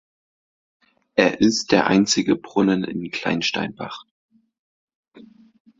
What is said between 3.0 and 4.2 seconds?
Kleinsteinbach.